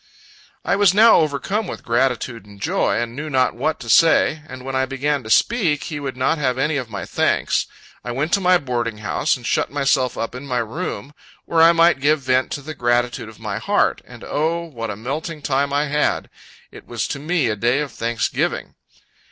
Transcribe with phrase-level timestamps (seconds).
[0.65, 4.63] I was now overcome with gratitude and joy, and knew not what to say; and
[4.65, 7.67] when I began to speak, he would not have any of my thanks.
[8.03, 11.13] I went to my boarding house, and shut myself up in my room,
[11.45, 14.95] where I might give vent to the gratitude of my heart: and, O, what a
[14.95, 16.31] melting time I had!
[16.71, 18.73] It was to me a day of thanksgiving.